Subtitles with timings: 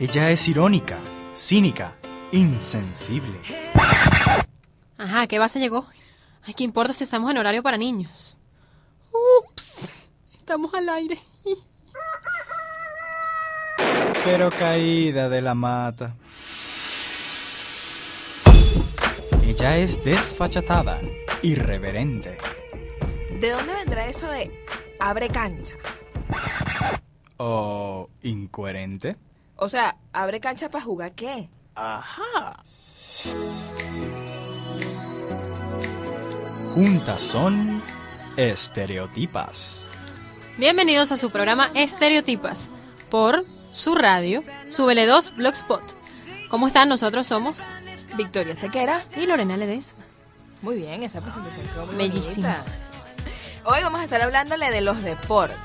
[0.00, 0.96] Ella es irónica,
[1.34, 1.92] cínica,
[2.32, 3.38] insensible.
[4.96, 5.84] Ajá, ¿qué base llegó?
[6.42, 8.38] Ay, ¿qué importa si estamos en horario para niños?
[9.12, 11.18] Ups, estamos al aire.
[14.24, 16.16] Pero caída de la mata.
[19.42, 20.98] Ella es desfachatada,
[21.42, 22.38] irreverente.
[23.38, 24.64] ¿De dónde vendrá eso de
[24.98, 25.74] abre cancha?
[27.36, 29.18] ¿O incoherente?
[29.62, 31.50] O sea, abre cancha para jugar qué?
[31.74, 32.62] Ajá.
[36.74, 37.82] Juntas son
[38.36, 39.88] estereotipas.
[40.56, 42.70] Bienvenidos a su programa Estereotipas
[43.10, 45.82] por su radio, Súbele 2 Blogspot.
[46.48, 46.88] ¿Cómo están?
[46.88, 47.66] Nosotros somos
[48.16, 49.04] Victoria Sequera.
[49.14, 50.02] y Lorena Ledesma.
[50.62, 52.48] Muy bien, esa presentación quedó muy Bellísima.
[52.48, 52.64] bonita.
[53.64, 55.56] Hoy vamos a estar hablándole de los deportes.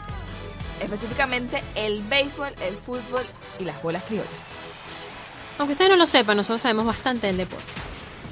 [0.82, 3.24] Específicamente el béisbol, el fútbol
[3.60, 4.30] y las bolas criollas.
[5.58, 7.72] Aunque ustedes no lo sepan, nosotros sabemos bastante del deporte.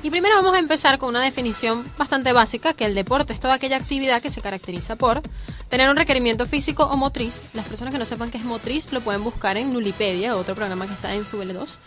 [0.03, 3.53] Y primero vamos a empezar con una definición bastante básica, que el deporte es toda
[3.53, 5.21] aquella actividad que se caracteriza por
[5.69, 7.55] tener un requerimiento físico o motriz.
[7.55, 10.87] Las personas que no sepan qué es motriz lo pueden buscar en Nulipedia, otro programa
[10.87, 11.79] que está en su L2.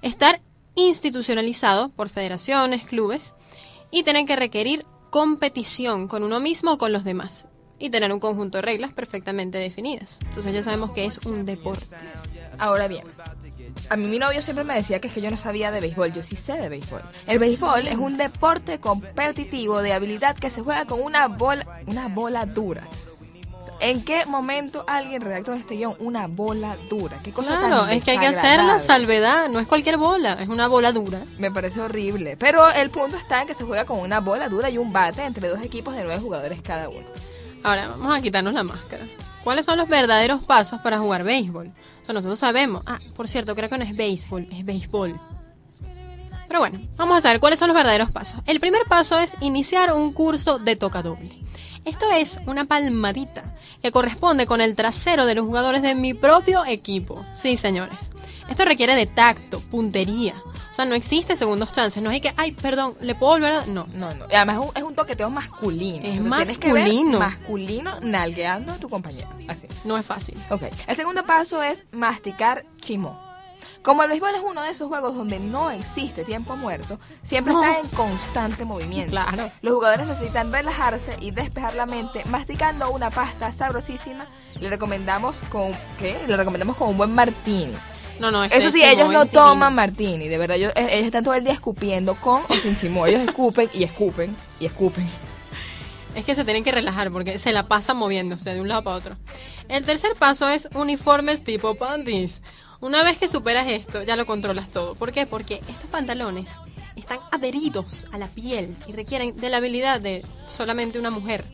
[0.00, 0.40] Estar
[0.76, 3.34] institucionalizado por federaciones, clubes,
[3.90, 7.48] y tener que requerir competición con uno mismo o con los demás.
[7.78, 10.18] Y tener un conjunto de reglas perfectamente definidas.
[10.24, 11.96] Entonces ya sabemos que es un deporte.
[12.58, 13.04] Ahora bien,
[13.90, 16.12] a mí mi novio siempre me decía que es que yo no sabía de béisbol.
[16.12, 17.02] Yo sí sé de béisbol.
[17.26, 22.08] El béisbol es un deporte competitivo de habilidad que se juega con una bola, una
[22.08, 22.82] bola dura.
[23.80, 27.20] ¿En qué momento alguien redactó este guion una bola dura?
[27.22, 30.32] ¿Qué cosa Claro, tan es que hay que hacer la salvedad, no es cualquier bola,
[30.34, 31.22] es una bola dura.
[31.38, 32.36] Me parece horrible.
[32.36, 35.22] Pero el punto está en que se juega con una bola dura y un bate
[35.22, 37.06] entre dos equipos de nueve jugadores cada uno.
[37.62, 39.06] Ahora, vamos a quitarnos la máscara.
[39.44, 41.68] ¿Cuáles son los verdaderos pasos para jugar béisbol?
[41.68, 42.82] O sea, nosotros sabemos.
[42.86, 45.18] Ah, por cierto, creo que no es béisbol, es béisbol.
[46.48, 48.40] Pero bueno, vamos a saber cuáles son los verdaderos pasos.
[48.46, 51.38] El primer paso es iniciar un curso de toca doble.
[51.84, 56.64] Esto es una palmadita que corresponde con el trasero de los jugadores de mi propio
[56.64, 57.24] equipo.
[57.34, 58.10] Sí, señores.
[58.48, 60.34] Esto requiere de tacto, puntería.
[60.78, 62.00] Sea, no existe segundos chances.
[62.00, 63.66] No hay que, ay, perdón, ¿le puedo volver a...?
[63.66, 64.26] No, No, no.
[64.26, 66.06] Además es un, es un toqueteo masculino.
[66.06, 67.18] Es masculino.
[67.18, 69.28] masculino nalgueando a tu compañero.
[69.48, 69.66] Así.
[69.84, 70.38] no es fácil.
[70.50, 70.62] Ok.
[70.86, 73.20] El segundo paso es masticar chimó.
[73.82, 77.64] Como el béisbol es uno de esos juegos donde no existe tiempo muerto, siempre No.
[77.64, 79.10] está en constante movimiento.
[79.10, 79.50] Claro.
[79.62, 84.26] Los jugadores necesitan relajarse y despejar la mente masticando una pasta sabrosísima.
[84.60, 86.16] Le recomendamos con ¿qué?
[86.28, 87.74] Le recomendamos con un buen martini.
[88.18, 91.24] No, no, este Eso sí, chimo ellos no toman martini, de verdad, ellos, ellos están
[91.24, 93.06] todo el día escupiendo con o sin chimó.
[93.06, 95.06] Ellos escupen y escupen y escupen.
[96.14, 98.96] Es que se tienen que relajar porque se la pasan moviéndose de un lado para
[98.96, 99.16] otro.
[99.68, 102.42] El tercer paso es uniformes tipo panties.
[102.80, 104.94] Una vez que superas esto, ya lo controlas todo.
[104.94, 105.26] ¿Por qué?
[105.26, 106.60] Porque estos pantalones
[106.96, 111.44] están adheridos a la piel y requieren de la habilidad de solamente una mujer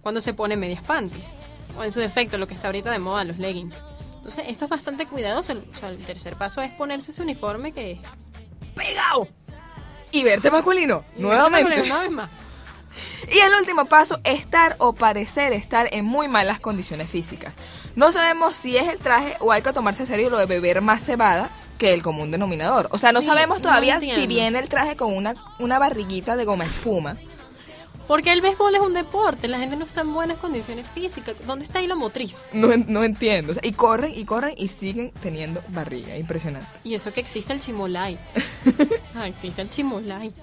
[0.00, 1.36] cuando se pone medias panties.
[1.78, 3.84] O en su defecto, lo que está ahorita de moda, los leggings.
[4.28, 5.54] Entonces, esto es bastante cuidadoso.
[5.54, 7.98] O sea, el tercer paso es ponerse ese uniforme que es
[8.74, 9.26] ¡Pegado!
[10.10, 11.80] Y verte masculino, nuevamente.
[11.82, 12.30] Una vez más.
[13.32, 17.54] Y el último paso, estar o parecer estar en muy malas condiciones físicas.
[17.94, 20.80] No sabemos si es el traje o hay que tomarse en serio lo de beber
[20.82, 22.88] más cebada que el común denominador.
[22.90, 26.34] O sea, no Sí, sabemos no todavía si viene el traje con una, una barriguita
[26.36, 27.16] de goma espuma.
[28.08, 31.36] Porque el béisbol es un deporte, la gente no está en buenas condiciones físicas.
[31.46, 32.46] ¿Dónde está ahí lo motriz?
[32.54, 33.52] No, no entiendo.
[33.52, 36.16] O sea, y corren y corren y siguen teniendo barriga.
[36.16, 36.66] Impresionante.
[36.84, 38.18] Y eso que existe el chimolite.
[39.02, 40.40] o sea, existe el chimolite.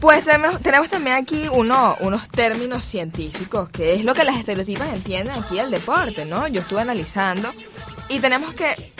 [0.00, 4.88] Pues tenemos, tenemos también aquí uno, unos términos científicos, que es lo que las estereotipas
[4.88, 6.48] entienden aquí del deporte, ¿no?
[6.48, 7.52] Yo estuve analizando
[8.08, 8.92] y tenemos que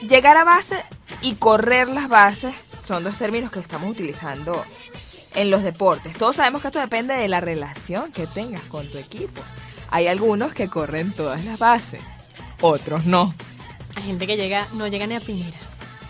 [0.00, 0.82] llegar a base
[1.20, 2.54] y correr las bases
[2.84, 4.64] son dos términos que estamos utilizando
[5.34, 6.16] en los deportes.
[6.16, 9.42] Todos sabemos que esto depende de la relación que tengas con tu equipo.
[9.90, 12.00] Hay algunos que corren todas las bases,
[12.60, 13.34] otros no.
[13.94, 15.56] Hay gente que llega, no llega ni a primera.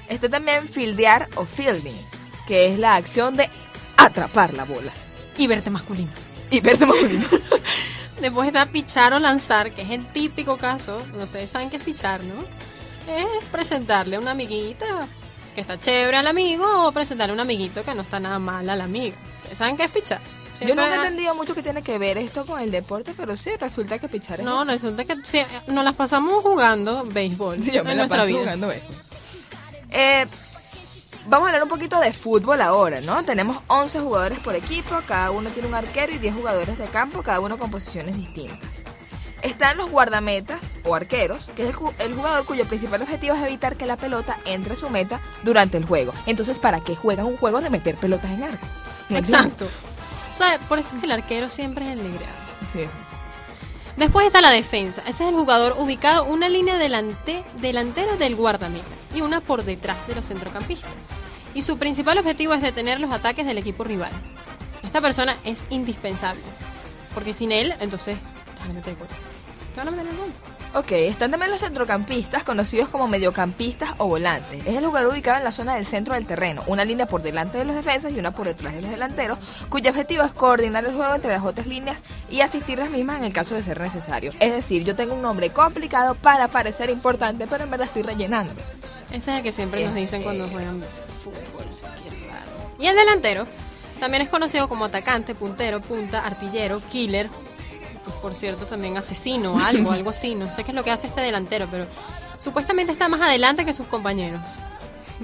[0.09, 1.97] Está también fildear o fielding,
[2.47, 3.49] que es la acción de
[3.97, 4.93] atrapar la bola.
[5.37, 6.11] Y verte masculino.
[6.51, 7.27] Y perdemos uno.
[8.21, 11.03] Después está pichar o lanzar, que es el típico caso.
[11.21, 12.35] Ustedes saben qué es pichar, ¿no?
[13.11, 15.09] Es presentarle a una amiguita
[15.55, 18.69] que está chévere al amigo o presentarle a un amiguito que no está nada mal
[18.69, 19.17] al amigo.
[19.39, 20.21] ¿Ustedes saben qué es pichar?
[20.61, 23.51] Yo nunca he entendido mucho que tiene que ver esto con el deporte, pero sí,
[23.59, 27.83] resulta que pichar es No, resulta que sí, nos las pasamos jugando béisbol Sí, yo
[27.83, 28.39] me en la nuestra paso vida.
[28.41, 28.95] jugando béisbol.
[29.91, 30.27] Eh,
[31.27, 33.25] vamos a hablar un poquito de fútbol ahora, ¿no?
[33.25, 37.23] Tenemos 11 jugadores por equipo, cada uno tiene un arquero y 10 jugadores de campo,
[37.25, 38.85] cada uno con posiciones distintas.
[39.43, 43.43] Están los guardametas o arqueros, que es el, ju- el jugador cuyo principal objetivo es
[43.43, 46.13] evitar que la pelota entre a su meta durante el juego.
[46.27, 48.67] Entonces, ¿para qué juegan un juego de meter pelotas en arco?
[49.09, 49.19] No.
[49.19, 49.69] Exacto.
[50.35, 52.35] O sea, por eso es que el arquero siempre es el negreado.
[52.73, 52.81] Sí.
[53.97, 55.03] Después está la defensa.
[55.03, 60.07] Ese es el jugador ubicado una línea delante, delantera del guardameta y una por detrás
[60.07, 61.11] de los centrocampistas.
[61.55, 64.11] Y su principal objetivo es detener los ataques del equipo rival.
[64.83, 66.41] Esta persona es indispensable.
[67.13, 68.17] Porque sin él, entonces,
[68.55, 69.09] te van a meter gol.
[69.75, 70.33] Te van a meter el gol.
[70.75, 74.67] Ok, están también los centrocampistas, conocidos como mediocampistas o volantes.
[74.67, 77.59] Es el lugar ubicado en la zona del centro del terreno, una línea por delante
[77.59, 79.39] de los defensas y una por detrás de los delanteros,
[79.69, 81.99] cuyo objetivo es coordinar el juego entre las otras líneas
[82.31, 84.33] y asistir las mismas en el caso de ser necesario.
[84.41, 88.55] Es decir, yo tengo un nombre complicado para parecer importante, pero en verdad estoy rellenando.
[89.11, 90.01] Ese es el que siempre nos Este.
[90.01, 90.83] dicen cuando juegan
[91.23, 91.37] fútbol.
[92.79, 93.47] Y el delantero
[94.01, 97.29] también es conocido como atacante, puntero, punta, artillero, killer.
[98.05, 100.35] Pues por cierto, también asesino, algo, algo así.
[100.35, 101.87] No sé qué es lo que hace este delantero, pero
[102.43, 104.41] supuestamente está más adelante que sus compañeros.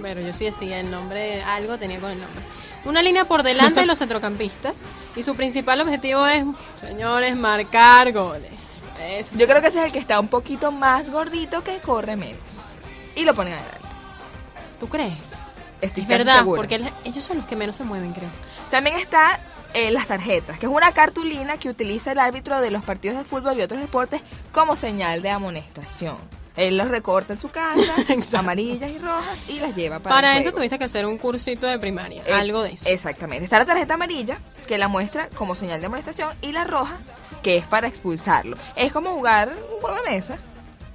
[0.00, 2.40] Pero yo sí decía el nombre, algo tenía con el nombre.
[2.84, 4.82] Una línea por delante de los centrocampistas
[5.16, 6.44] y su principal objetivo es,
[6.76, 8.84] señores, marcar goles.
[9.00, 12.14] Eso Yo creo que ese es el que está un poquito más gordito que corre
[12.14, 12.38] menos.
[13.16, 13.78] Y lo ponen adelante.
[14.78, 15.38] ¿Tú crees?
[15.80, 16.58] Estoy Es verdad, segura.
[16.60, 18.30] porque el- ellos son los que menos se mueven, creo.
[18.70, 19.40] También está
[19.74, 23.24] eh, las tarjetas, que es una cartulina que utiliza el árbitro de los partidos de
[23.24, 24.22] fútbol y otros deportes
[24.52, 26.16] como señal de amonestación.
[26.56, 27.94] Él los recorta en su casa,
[28.38, 30.56] amarillas y rojas, y las lleva para, Para el eso juego.
[30.58, 32.88] tuviste que hacer un cursito de primaria, Eh, algo de eso.
[32.90, 33.44] Exactamente.
[33.44, 36.96] Está la tarjeta amarilla, que la muestra como señal de amonestación, y la roja,
[37.44, 38.56] que es para expulsarlo.
[38.74, 40.38] Es como jugar un juego de mesa.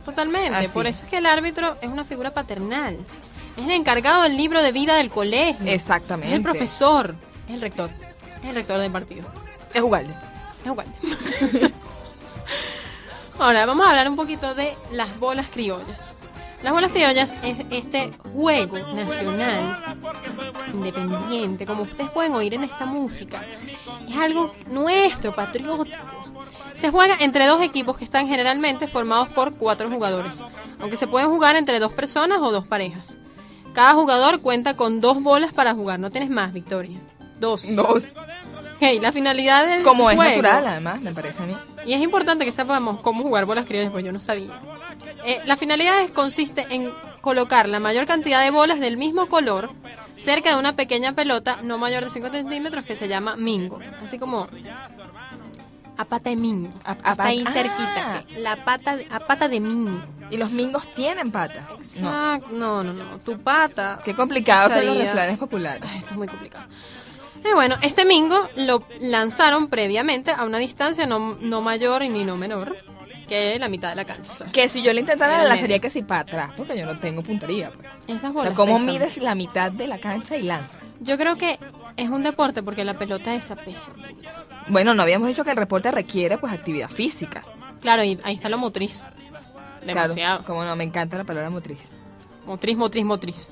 [0.03, 0.57] Totalmente.
[0.57, 0.67] Así.
[0.67, 2.97] Por eso es que el árbitro es una figura paternal.
[3.55, 5.65] Es el encargado del libro de vida del colegio.
[5.71, 6.27] Exactamente.
[6.33, 7.15] Es el profesor.
[7.47, 7.89] Es el rector.
[8.43, 9.25] Es el rector del partido.
[9.73, 10.13] Es jugarle.
[10.61, 10.87] Es igual.
[13.39, 16.11] Ahora vamos a hablar un poquito de las bolas criollas.
[16.61, 19.97] Las bolas criollas es este juego nacional
[20.73, 23.43] independiente, como ustedes pueden oír en esta música.
[24.07, 25.97] Es algo nuestro, patriótico.
[26.73, 30.43] Se juega entre dos equipos que están generalmente formados por cuatro jugadores,
[30.79, 33.17] aunque se pueden jugar entre dos personas o dos parejas.
[33.73, 36.99] Cada jugador cuenta con dos bolas para jugar, no tienes más, Victoria.
[37.39, 37.75] Dos.
[37.75, 38.13] Dos.
[38.79, 41.55] Hey, la finalidad del Como es natural, además, me parece a mí.
[41.85, 44.59] y es importante que sepamos cómo jugar bolas criollas, pues yo no sabía.
[45.25, 46.91] Eh, la finalidad es- consiste en
[47.21, 49.69] colocar la mayor cantidad de bolas del mismo color
[50.17, 53.79] cerca de una pequeña pelota no mayor de 5 centímetros que se llama mingo.
[54.03, 54.47] Así como
[55.95, 56.69] a pata de mingo.
[56.83, 57.51] A- a ahí ah.
[57.51, 58.23] cerquita.
[58.27, 60.01] que la pata de- a pata de mingo.
[60.29, 61.65] Y los mingos tienen patas.
[61.69, 61.75] No.
[61.77, 62.47] Exacto.
[62.51, 63.17] No, no, no.
[63.19, 64.01] Tu pata.
[64.03, 65.83] Qué complicados son los refranes populares.
[65.87, 66.65] Ay, esto es muy complicado.
[67.49, 72.23] Y bueno, este mingo lo lanzaron previamente a una distancia no, no mayor y ni
[72.23, 72.75] no menor
[73.27, 74.31] que la mitad de la cancha.
[74.31, 76.85] o sea, Que si yo lo intentara, la lanzaría que si para atrás, porque yo
[76.85, 77.71] no tengo puntería.
[77.71, 77.87] Pues.
[78.07, 78.49] esas O bolas.
[78.49, 78.85] sea, ¿cómo pesan.
[78.87, 80.81] mides la mitad de la cancha y lanzas?
[80.99, 81.57] Yo creo que
[81.97, 83.91] es un deporte porque la pelota esa pesa.
[84.67, 87.43] Bueno, no habíamos dicho que el reporte requiere pues actividad física.
[87.81, 89.05] Claro, y ahí está lo motriz.
[89.85, 90.37] Demasiado.
[90.37, 91.89] Claro, como no, me encanta la palabra motriz.
[92.45, 93.49] Motriz, motriz, motriz.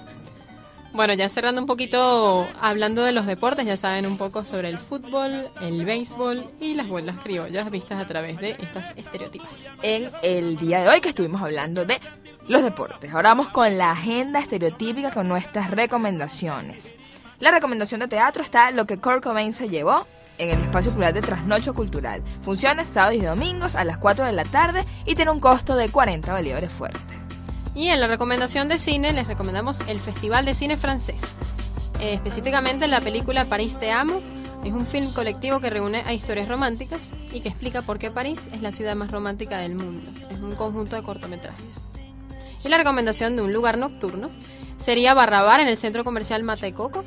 [0.94, 4.78] Bueno, ya cerrando un poquito, hablando de los deportes, ya saben un poco sobre el
[4.78, 9.72] fútbol, el béisbol y las bolas criollas vistas a través de estas estereotipas.
[9.84, 12.02] En el día de hoy que estuvimos hablando de
[12.50, 13.14] los deportes.
[13.14, 16.94] Ahora vamos con la agenda estereotípica con nuestras recomendaciones.
[17.40, 20.06] La recomendación de teatro está Lo que Kurt se llevó
[20.38, 22.22] en el espacio plural de Trasnocho Cultural.
[22.42, 25.88] Funciones sábados y domingos a las 4 de la tarde y tiene un costo de
[25.88, 27.11] 40 bolívares fuertes.
[27.74, 31.34] Y en la recomendación de cine les recomendamos el Festival de Cine Francés.
[32.02, 34.22] Eh, específicamente la película París Te Amo.
[34.66, 38.50] Es un film colectivo que reúne a historias románticas y que explica por qué París
[38.52, 40.12] es la ciudad más romántica del mundo.
[40.30, 41.82] Es un conjunto de cortometrajes.
[42.64, 44.30] Y la recomendación de un lugar nocturno
[44.78, 47.04] sería Barrabar en el centro comercial Mata y Coco.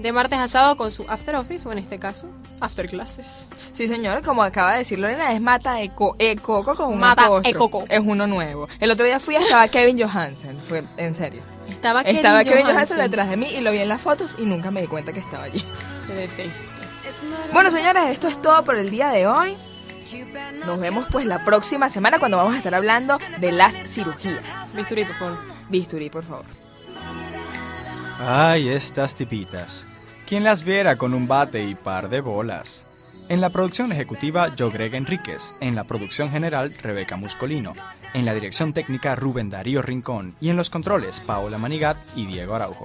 [0.00, 2.26] De martes a sábado con su after office, o en este caso,
[2.60, 3.48] after classes.
[3.72, 6.98] Sí, señor, como acaba de decir Lorena, es Mata de Co- e Coco con un
[7.00, 7.48] Mata apóstrofe.
[7.50, 7.84] e Coco.
[7.88, 8.66] Es uno nuevo.
[8.80, 11.42] El otro día fui y estaba Kevin Johansen, fue en serio.
[11.68, 12.74] Estaba Kevin estaba Kevin Johansen.
[12.74, 15.12] Johansen detrás de mí y lo vi en las fotos y nunca me di cuenta
[15.12, 15.62] que estaba allí.
[16.06, 16.70] Te detesto.
[17.52, 19.54] Bueno, señores, esto es todo por el día de hoy.
[20.66, 24.74] Nos vemos pues la próxima semana cuando vamos a estar hablando de las cirugías.
[24.74, 25.38] Bisturí, por favor.
[25.68, 26.44] Bisturí, por favor.
[28.18, 29.86] Ay, estas tipitas.
[30.30, 32.86] ¿Quién las viera con un bate y par de bolas?
[33.28, 35.56] En la producción ejecutiva, yo Greg Enríquez.
[35.58, 37.72] En la producción general, Rebeca Muscolino.
[38.14, 40.36] En la dirección técnica, Rubén Darío Rincón.
[40.40, 42.84] Y en los controles, Paola Manigat y Diego Araujo.